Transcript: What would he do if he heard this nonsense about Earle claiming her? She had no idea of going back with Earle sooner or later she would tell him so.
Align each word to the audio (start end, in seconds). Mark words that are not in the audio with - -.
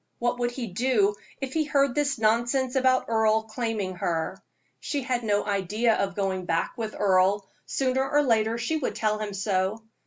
What 0.17 0.39
would 0.39 0.49
he 0.49 0.65
do 0.65 1.13
if 1.41 1.53
he 1.53 1.63
heard 1.63 1.93
this 1.93 2.17
nonsense 2.17 2.73
about 2.75 3.05
Earle 3.07 3.43
claiming 3.43 3.97
her? 3.97 4.41
She 4.79 5.03
had 5.03 5.23
no 5.23 5.45
idea 5.45 5.93
of 5.93 6.15
going 6.15 6.45
back 6.45 6.73
with 6.75 6.95
Earle 6.99 7.45
sooner 7.67 8.09
or 8.09 8.23
later 8.23 8.57
she 8.57 8.77
would 8.77 8.95
tell 8.95 9.19
him 9.19 9.35
so. 9.35 9.83